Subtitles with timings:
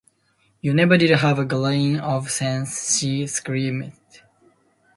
[0.61, 3.93] “You never did have a grain of sense!” she screamed.